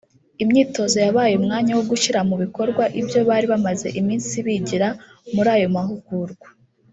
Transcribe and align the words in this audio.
Imyitozo 0.43 0.97
yabaye 1.05 1.33
umwanya 1.39 1.71
wa 1.77 1.85
gushyira 1.91 2.19
mu 2.29 2.35
bikorwa 2.43 2.83
ibyo 2.99 3.19
bari 3.29 3.45
bamaze 3.53 3.87
iminsi 3.99 4.33
bigira 4.45 4.87
muri 5.33 5.49
ayo 5.55 5.67
mahugurwa 5.75 6.47